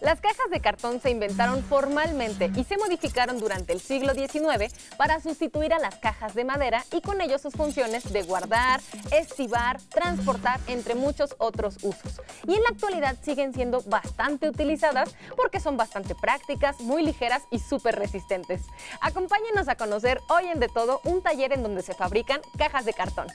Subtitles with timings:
[0.00, 5.20] Las cajas de cartón se inventaron formalmente y se modificaron durante el siglo XIX para
[5.20, 8.80] sustituir a las cajas de madera y con ello sus funciones de guardar,
[9.12, 12.20] estivar, transportar, entre muchos otros usos.
[12.46, 17.58] Y en la actualidad siguen siendo bastante utilizadas porque son bastante prácticas, muy ligeras y
[17.58, 18.62] súper resistentes.
[19.00, 22.92] Acompáñenos a conocer hoy en De Todo un taller en donde se fabrican cajas de
[22.92, 23.28] cartón.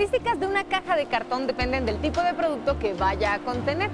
[0.00, 3.90] Características de una caja de cartón dependen del tipo de producto que vaya a contener.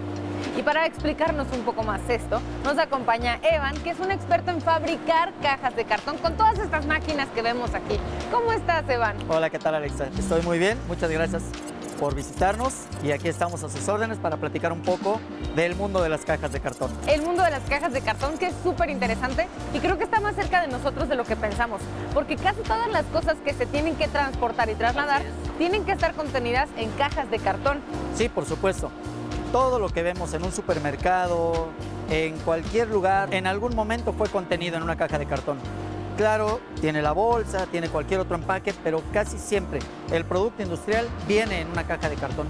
[0.57, 4.61] Y para explicarnos un poco más esto, nos acompaña Evan, que es un experto en
[4.61, 7.99] fabricar cajas de cartón con todas estas máquinas que vemos aquí.
[8.31, 9.17] ¿Cómo estás, Evan?
[9.29, 10.07] Hola, ¿qué tal, Alexa?
[10.17, 11.43] Estoy muy bien, muchas gracias
[11.97, 15.21] por visitarnos y aquí estamos a sus órdenes para platicar un poco
[15.55, 16.91] del mundo de las cajas de cartón.
[17.09, 20.21] El mundo de las cajas de cartón que es súper interesante y creo que está
[20.21, 21.81] más cerca de nosotros de lo que pensamos,
[22.15, 25.23] porque casi todas las cosas que se tienen que transportar y trasladar
[25.59, 27.81] tienen que estar contenidas en cajas de cartón.
[28.15, 28.91] Sí, por supuesto.
[29.53, 31.69] Todo lo que vemos en un supermercado,
[32.11, 35.59] en cualquier lugar, en algún momento fue contenido en una caja de cartón.
[36.17, 41.61] Claro, tiene la bolsa, tiene cualquier otro empaque, pero casi siempre el producto industrial viene
[41.61, 42.47] en una caja de cartón.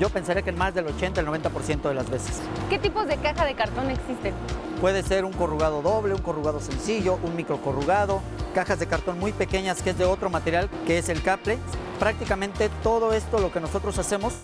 [0.00, 2.42] Yo pensaría que en más del 80, el 90% de las veces.
[2.68, 4.34] ¿Qué tipos de caja de cartón existen?
[4.80, 8.20] Puede ser un corrugado doble, un corrugado sencillo, un micro corrugado,
[8.54, 11.58] cajas de cartón muy pequeñas que es de otro material que es el caple.
[12.00, 14.34] Prácticamente todo esto lo que nosotros hacemos